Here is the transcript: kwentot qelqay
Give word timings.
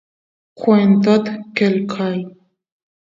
kwentot 0.59 1.25
qelqay 1.55 2.17